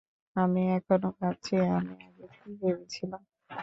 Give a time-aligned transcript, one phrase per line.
[0.35, 3.21] আমি এখনো ভাবছি আমি আগে কি ভেবেছিলাম।